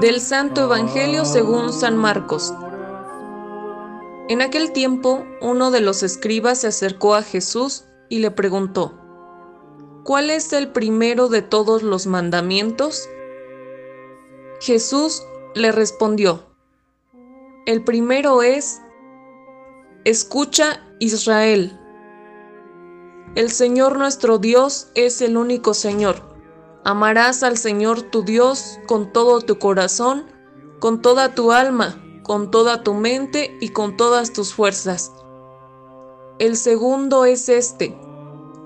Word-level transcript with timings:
Del 0.00 0.20
Santo 0.20 0.64
Evangelio 0.64 1.24
según 1.24 1.72
San 1.72 1.96
Marcos. 1.96 2.52
En 4.28 4.42
aquel 4.42 4.72
tiempo, 4.72 5.24
uno 5.40 5.70
de 5.70 5.80
los 5.80 6.02
escribas 6.02 6.60
se 6.62 6.66
acercó 6.66 7.14
a 7.14 7.22
Jesús 7.22 7.84
y 8.08 8.18
le 8.18 8.30
preguntó, 8.30 8.98
¿cuál 10.04 10.30
es 10.30 10.52
el 10.52 10.68
primero 10.72 11.28
de 11.28 11.42
todos 11.42 11.82
los 11.82 12.06
mandamientos? 12.06 13.08
Jesús 14.60 15.22
le 15.54 15.72
respondió, 15.72 16.42
el 17.66 17.84
primero 17.84 18.42
es, 18.42 18.80
escucha 20.04 20.80
Israel, 20.98 21.78
el 23.36 23.50
Señor 23.50 23.98
nuestro 23.98 24.38
Dios 24.38 24.88
es 24.94 25.20
el 25.20 25.36
único 25.36 25.74
Señor. 25.74 26.33
Amarás 26.86 27.42
al 27.42 27.56
Señor 27.56 28.02
tu 28.02 28.24
Dios 28.24 28.78
con 28.86 29.10
todo 29.10 29.40
tu 29.40 29.58
corazón, 29.58 30.26
con 30.80 31.00
toda 31.00 31.34
tu 31.34 31.50
alma, 31.50 31.98
con 32.22 32.50
toda 32.50 32.82
tu 32.82 32.92
mente 32.92 33.56
y 33.58 33.70
con 33.70 33.96
todas 33.96 34.34
tus 34.34 34.52
fuerzas. 34.52 35.10
El 36.38 36.58
segundo 36.58 37.24
es 37.24 37.48
este, 37.48 37.96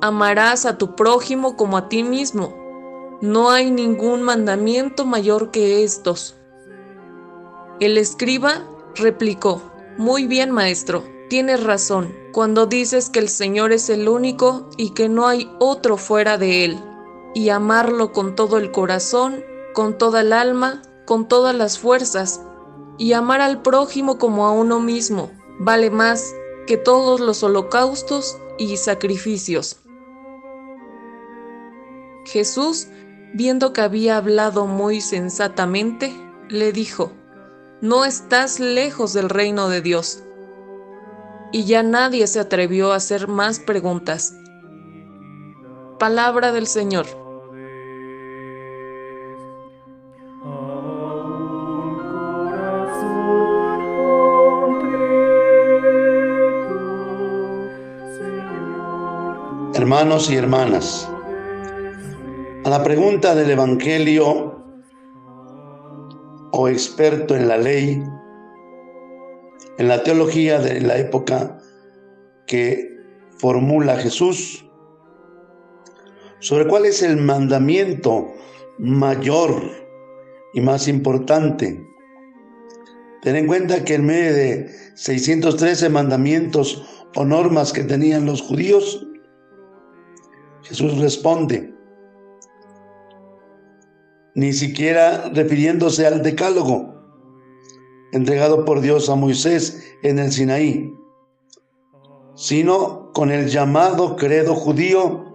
amarás 0.00 0.66
a 0.66 0.78
tu 0.78 0.96
prójimo 0.96 1.56
como 1.56 1.76
a 1.76 1.88
ti 1.88 2.02
mismo. 2.02 2.56
No 3.20 3.52
hay 3.52 3.70
ningún 3.70 4.22
mandamiento 4.22 5.06
mayor 5.06 5.52
que 5.52 5.84
estos. 5.84 6.34
El 7.78 7.96
escriba 7.98 8.64
replicó, 8.96 9.62
Muy 9.96 10.26
bien, 10.26 10.50
maestro, 10.50 11.04
tienes 11.30 11.62
razón 11.62 12.12
cuando 12.32 12.66
dices 12.66 13.10
que 13.10 13.20
el 13.20 13.28
Señor 13.28 13.70
es 13.70 13.88
el 13.90 14.08
único 14.08 14.68
y 14.76 14.90
que 14.90 15.08
no 15.08 15.28
hay 15.28 15.48
otro 15.60 15.96
fuera 15.96 16.36
de 16.36 16.64
él 16.64 16.87
y 17.34 17.50
amarlo 17.50 18.12
con 18.12 18.34
todo 18.34 18.58
el 18.58 18.70
corazón, 18.70 19.44
con 19.74 19.98
toda 19.98 20.22
el 20.22 20.32
alma, 20.32 20.82
con 21.06 21.28
todas 21.28 21.54
las 21.54 21.78
fuerzas, 21.78 22.40
y 22.98 23.12
amar 23.12 23.40
al 23.40 23.62
prójimo 23.62 24.18
como 24.18 24.46
a 24.46 24.52
uno 24.52 24.80
mismo 24.80 25.30
vale 25.58 25.90
más 25.90 26.34
que 26.66 26.76
todos 26.76 27.20
los 27.20 27.42
holocaustos 27.42 28.38
y 28.58 28.76
sacrificios. 28.76 29.78
Jesús, 32.24 32.88
viendo 33.34 33.72
que 33.72 33.80
había 33.80 34.16
hablado 34.16 34.66
muy 34.66 35.00
sensatamente, 35.00 36.14
le 36.48 36.72
dijo, 36.72 37.12
No 37.80 38.04
estás 38.04 38.60
lejos 38.60 39.12
del 39.12 39.28
reino 39.28 39.68
de 39.68 39.80
Dios. 39.80 40.22
Y 41.50 41.64
ya 41.64 41.82
nadie 41.82 42.26
se 42.26 42.40
atrevió 42.40 42.92
a 42.92 42.96
hacer 42.96 43.28
más 43.28 43.58
preguntas. 43.58 44.34
Palabra 45.98 46.52
del 46.52 46.68
Señor. 46.68 47.06
Hermanos 59.74 60.30
y 60.30 60.36
hermanas, 60.36 61.10
a 62.64 62.70
la 62.70 62.84
pregunta 62.84 63.34
del 63.34 63.50
Evangelio 63.50 64.62
o 66.52 66.68
experto 66.68 67.34
en 67.34 67.48
la 67.48 67.56
ley, 67.56 68.00
en 69.78 69.88
la 69.88 70.04
teología 70.04 70.60
de 70.60 70.80
la 70.80 70.96
época 70.96 71.58
que 72.46 72.88
formula 73.38 73.96
Jesús, 73.96 74.67
sobre 76.40 76.66
cuál 76.66 76.86
es 76.86 77.02
el 77.02 77.16
mandamiento 77.16 78.32
mayor 78.78 79.52
y 80.54 80.60
más 80.60 80.88
importante. 80.88 81.84
Ten 83.22 83.36
en 83.36 83.46
cuenta 83.46 83.84
que 83.84 83.94
en 83.94 84.06
medio 84.06 84.32
de 84.32 84.70
613 84.94 85.88
mandamientos 85.88 86.84
o 87.16 87.24
normas 87.24 87.72
que 87.72 87.84
tenían 87.84 88.26
los 88.26 88.42
judíos, 88.42 89.06
Jesús 90.62 90.98
responde, 90.98 91.74
ni 94.34 94.52
siquiera 94.52 95.30
refiriéndose 95.34 96.06
al 96.06 96.22
decálogo 96.22 96.94
entregado 98.12 98.64
por 98.64 98.80
Dios 98.80 99.10
a 99.10 99.16
Moisés 99.16 99.82
en 100.02 100.18
el 100.18 100.32
Sinaí, 100.32 100.94
sino 102.34 103.10
con 103.12 103.30
el 103.30 103.48
llamado 103.48 104.16
credo 104.16 104.54
judío 104.54 105.27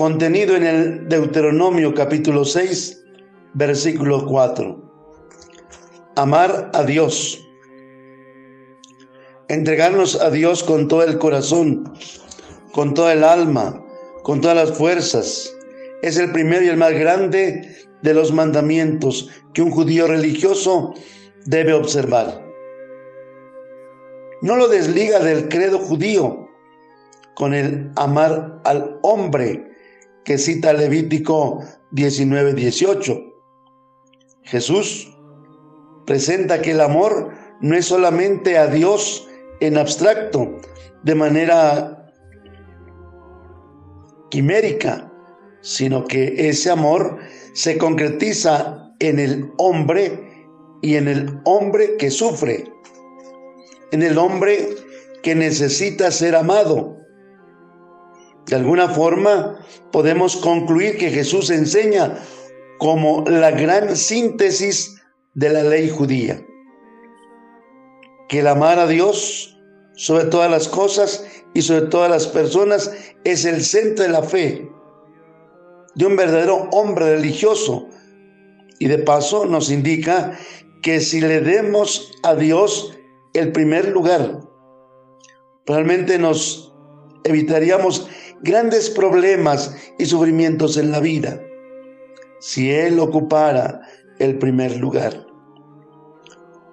contenido 0.00 0.56
en 0.56 0.64
el 0.64 1.08
Deuteronomio 1.10 1.92
capítulo 1.92 2.46
6, 2.46 3.04
versículo 3.52 4.24
4. 4.24 4.82
Amar 6.16 6.70
a 6.72 6.84
Dios. 6.84 7.46
Entregarnos 9.48 10.18
a 10.18 10.30
Dios 10.30 10.64
con 10.64 10.88
todo 10.88 11.02
el 11.02 11.18
corazón, 11.18 11.92
con 12.72 12.94
toda 12.94 13.12
el 13.12 13.22
alma, 13.22 13.84
con 14.22 14.40
todas 14.40 14.56
las 14.56 14.78
fuerzas. 14.78 15.54
Es 16.00 16.16
el 16.16 16.32
primero 16.32 16.64
y 16.64 16.68
el 16.68 16.78
más 16.78 16.92
grande 16.92 17.70
de 18.00 18.14
los 18.14 18.32
mandamientos 18.32 19.28
que 19.52 19.60
un 19.60 19.70
judío 19.70 20.06
religioso 20.06 20.94
debe 21.44 21.74
observar. 21.74 22.42
No 24.40 24.56
lo 24.56 24.66
desliga 24.66 25.18
del 25.18 25.50
credo 25.50 25.78
judío 25.78 26.48
con 27.34 27.52
el 27.52 27.92
amar 27.96 28.62
al 28.64 28.98
hombre 29.02 29.69
que 30.24 30.38
cita 30.38 30.72
Levítico 30.72 31.64
19, 31.92 32.54
18. 32.54 33.20
Jesús 34.42 35.16
presenta 36.06 36.60
que 36.60 36.72
el 36.72 36.80
amor 36.80 37.30
no 37.60 37.76
es 37.76 37.86
solamente 37.86 38.58
a 38.58 38.66
Dios 38.66 39.28
en 39.60 39.76
abstracto, 39.76 40.56
de 41.02 41.14
manera 41.14 42.12
quimérica, 44.30 45.12
sino 45.60 46.04
que 46.04 46.48
ese 46.48 46.70
amor 46.70 47.18
se 47.52 47.76
concretiza 47.78 48.94
en 48.98 49.18
el 49.18 49.52
hombre 49.58 50.48
y 50.82 50.96
en 50.96 51.08
el 51.08 51.40
hombre 51.44 51.96
que 51.96 52.10
sufre, 52.10 52.64
en 53.92 54.02
el 54.02 54.18
hombre 54.18 54.68
que 55.22 55.34
necesita 55.34 56.10
ser 56.10 56.34
amado, 56.36 56.99
de 58.50 58.56
alguna 58.56 58.88
forma 58.88 59.60
podemos 59.92 60.36
concluir 60.36 60.98
que 60.98 61.10
Jesús 61.10 61.50
enseña 61.50 62.18
como 62.78 63.24
la 63.28 63.52
gran 63.52 63.96
síntesis 63.96 65.00
de 65.34 65.50
la 65.50 65.62
ley 65.62 65.88
judía. 65.88 66.44
Que 68.28 68.40
el 68.40 68.48
amar 68.48 68.80
a 68.80 68.88
Dios 68.88 69.56
sobre 69.94 70.24
todas 70.24 70.50
las 70.50 70.66
cosas 70.66 71.24
y 71.54 71.62
sobre 71.62 71.82
todas 71.82 72.10
las 72.10 72.26
personas 72.26 72.90
es 73.22 73.44
el 73.44 73.62
centro 73.62 74.04
de 74.04 74.10
la 74.10 74.24
fe 74.24 74.68
de 75.94 76.06
un 76.06 76.16
verdadero 76.16 76.68
hombre 76.72 77.14
religioso. 77.16 77.86
Y 78.80 78.88
de 78.88 78.98
paso 78.98 79.46
nos 79.46 79.70
indica 79.70 80.36
que 80.82 81.00
si 81.00 81.20
le 81.20 81.40
demos 81.40 82.10
a 82.24 82.34
Dios 82.34 82.98
el 83.32 83.52
primer 83.52 83.90
lugar, 83.90 84.40
realmente 85.66 86.18
nos 86.18 86.72
evitaríamos 87.22 88.08
grandes 88.42 88.90
problemas 88.90 89.74
y 89.98 90.06
sufrimientos 90.06 90.76
en 90.76 90.90
la 90.90 91.00
vida 91.00 91.40
si 92.40 92.70
Él 92.70 92.98
ocupara 92.98 93.82
el 94.18 94.38
primer 94.38 94.76
lugar. 94.76 95.26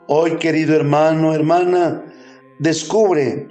Hoy, 0.08 0.38
querido 0.38 0.76
hermano, 0.76 1.34
hermana, 1.34 2.06
descubre 2.60 3.50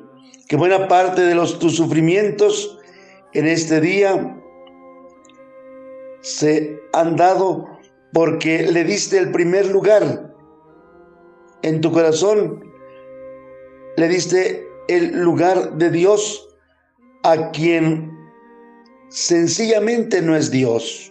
que 0.49 0.57
buena 0.57 0.89
parte 0.89 1.23
de 1.23 1.35
los, 1.35 1.59
tus 1.59 1.77
sufrimientos 1.77 2.79
en 3.35 3.47
este 3.47 3.81
día 3.81 4.41
se 6.21 6.81
han 6.95 7.17
dado 7.17 7.67
porque 8.13 8.63
le 8.73 8.85
diste 8.85 9.19
el 9.19 9.31
primer 9.31 9.67
lugar 9.67 10.35
en 11.63 11.81
tu 11.83 11.93
corazón, 11.93 12.65
le 13.97 14.09
diste 14.09 14.67
el 14.89 15.21
lugar 15.21 15.75
de 15.77 15.91
Dios 15.91 16.56
a 17.27 17.51
quien 17.51 18.17
sencillamente 19.09 20.23
no 20.23 20.37
es 20.37 20.49
Dios. 20.53 21.11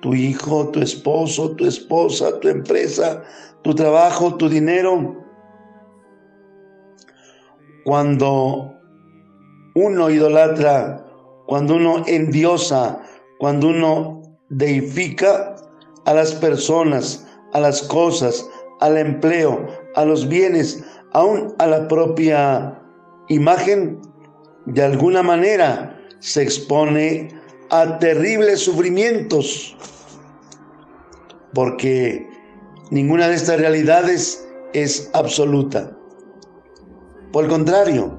Tu 0.00 0.14
hijo, 0.14 0.68
tu 0.70 0.80
esposo, 0.80 1.54
tu 1.54 1.66
esposa, 1.66 2.40
tu 2.40 2.48
empresa, 2.48 3.22
tu 3.62 3.74
trabajo, 3.74 4.34
tu 4.36 4.48
dinero. 4.48 5.22
Cuando 7.84 8.72
uno 9.74 10.08
idolatra, 10.08 11.04
cuando 11.46 11.76
uno 11.76 12.02
endiosa, 12.06 13.02
cuando 13.38 13.68
uno 13.68 14.22
deifica 14.48 15.56
a 16.06 16.14
las 16.14 16.32
personas, 16.32 17.28
a 17.52 17.60
las 17.60 17.82
cosas, 17.82 18.48
al 18.80 18.96
empleo, 18.96 19.66
a 19.94 20.06
los 20.06 20.26
bienes, 20.26 20.82
aún 21.12 21.54
a 21.58 21.66
la 21.66 21.86
propia 21.86 22.82
imagen, 23.28 24.00
de 24.66 24.82
alguna 24.82 25.22
manera 25.22 25.98
se 26.20 26.42
expone 26.42 27.28
a 27.70 27.98
terribles 27.98 28.60
sufrimientos. 28.60 29.76
porque 31.54 32.26
ninguna 32.90 33.28
de 33.28 33.34
estas 33.34 33.60
realidades 33.60 34.48
es 34.72 35.10
absoluta. 35.12 35.94
Por 37.30 37.44
el 37.44 37.50
contrario, 37.50 38.18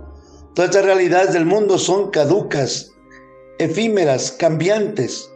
todas 0.53 0.69
estas 0.69 0.85
realidades 0.85 1.33
del 1.33 1.45
mundo 1.45 1.77
son 1.77 2.11
caducas, 2.11 2.91
efímeras, 3.59 4.31
cambiantes. 4.31 5.29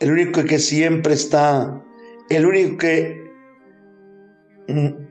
El 0.00 0.12
único 0.12 0.44
que 0.44 0.58
siempre 0.58 1.14
está, 1.14 1.82
el 2.28 2.46
único 2.46 2.78
que 2.78 3.20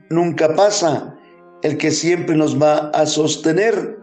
nunca 0.08 0.54
pasa, 0.54 1.16
el 1.62 1.76
que 1.76 1.90
siempre 1.90 2.36
nos 2.36 2.60
va 2.60 2.90
a 2.90 3.06
sostener, 3.06 3.99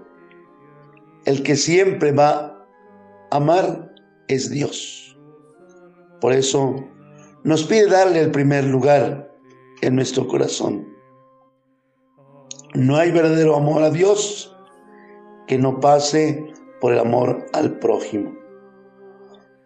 el 1.28 1.44
que 1.44 1.58
siempre 1.58 2.14
va 2.14 2.32
a 3.32 3.36
amar 3.36 3.94
es 4.30 4.50
Dios. 4.50 5.20
Por 6.22 6.32
eso 6.32 6.88
nos 7.44 7.66
pide 7.66 7.88
darle 7.88 8.22
el 8.22 8.32
primer 8.32 8.64
lugar 8.64 9.30
en 9.82 9.96
nuestro 9.96 10.26
corazón. 10.26 10.88
No 12.74 12.96
hay 12.96 13.12
verdadero 13.12 13.58
amor 13.58 13.84
a 13.84 13.90
Dios 13.90 14.56
que 15.48 15.58
no 15.58 15.82
pase 15.82 16.46
por 16.80 16.94
el 16.94 17.00
amor 17.00 17.46
al 17.52 17.78
prójimo. 17.78 18.34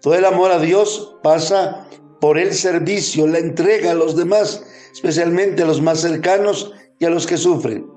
Todo 0.02 0.16
el 0.16 0.26
amor 0.26 0.52
a 0.52 0.58
Dios 0.58 1.16
pasa 1.22 1.86
por 2.20 2.40
el 2.40 2.54
servicio, 2.54 3.28
la 3.28 3.38
entrega 3.38 3.92
a 3.92 3.96
los 3.96 4.16
demás, 4.16 4.66
especialmente 4.92 5.62
a 5.62 5.68
los 5.68 5.80
más 5.80 6.00
cercanos 6.00 6.74
y 6.98 7.06
a 7.06 7.12
los 7.12 7.28
que 7.28 7.38
sufren. 7.38 7.88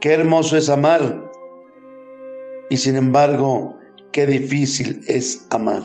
Qué 0.00 0.12
hermoso 0.12 0.56
es 0.56 0.68
amar 0.68 1.30
y 2.72 2.78
sin 2.78 2.96
embargo, 2.96 3.78
qué 4.12 4.26
difícil 4.26 5.04
es 5.06 5.46
amar. 5.50 5.82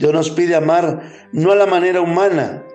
Dios 0.00 0.12
nos 0.12 0.30
pide 0.30 0.56
amar 0.56 1.12
no 1.30 1.52
a 1.52 1.54
la 1.54 1.66
manera 1.66 2.00
humana, 2.00 2.66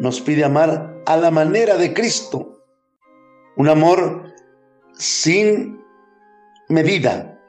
nos 0.00 0.20
pide 0.20 0.42
amar 0.42 1.04
a 1.06 1.16
la 1.18 1.30
manera 1.30 1.76
de 1.76 1.94
Cristo. 1.94 2.64
Un 3.56 3.68
amor 3.68 4.24
sin 4.94 5.80
medida, 6.68 7.40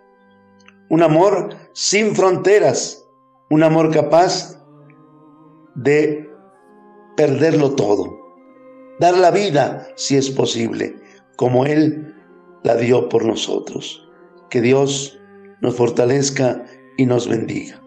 un 0.90 1.02
amor 1.02 1.56
sin 1.74 2.16
fronteras, 2.16 3.04
un 3.50 3.64
amor 3.64 3.90
capaz 3.92 4.64
de 5.74 6.30
perderlo 7.16 7.74
todo, 7.74 8.16
dar 9.00 9.18
la 9.18 9.32
vida 9.32 9.88
si 9.96 10.18
es 10.18 10.30
posible, 10.30 11.02
como 11.36 11.66
Él 11.66 12.16
la 12.62 12.76
dio 12.76 13.10
por 13.10 13.26
nosotros. 13.26 14.07
Que 14.50 14.62
Dios 14.62 15.20
nos 15.62 15.76
fortalezca 15.76 16.64
y 16.98 17.06
nos 17.06 17.28
bendiga. 17.28 17.82